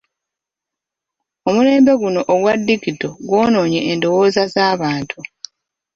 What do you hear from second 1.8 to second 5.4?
guno ogwa digito gwonoonye endowooza z'abantu.